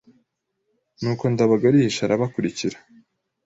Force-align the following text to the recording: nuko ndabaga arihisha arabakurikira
nuko 1.01 1.23
ndabaga 1.33 1.65
arihisha 1.67 2.01
arabakurikira 2.03 2.77